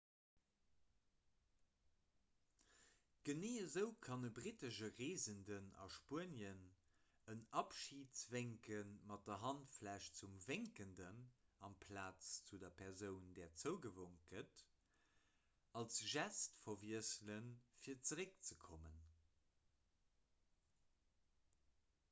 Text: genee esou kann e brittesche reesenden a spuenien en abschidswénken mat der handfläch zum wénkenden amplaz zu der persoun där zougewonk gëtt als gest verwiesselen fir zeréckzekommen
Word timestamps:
genee 3.27 3.57
esou 3.65 3.83
kann 4.05 4.27
e 4.29 4.31
brittesche 4.39 4.87
reesenden 4.99 5.67
a 5.83 5.85
spuenien 5.97 6.63
en 7.33 7.43
abschidswénken 7.61 8.95
mat 9.11 9.27
der 9.29 9.37
handfläch 9.43 10.07
zum 10.21 10.33
wénkenden 10.47 11.21
amplaz 11.69 12.31
zu 12.49 12.59
der 12.65 12.73
persoun 12.83 13.29
där 13.41 13.53
zougewonk 13.65 14.25
gëtt 14.33 14.65
als 15.83 16.03
gest 16.15 16.59
verwiesselen 16.69 17.51
fir 17.85 18.01
zeréckzekommen 18.11 18.97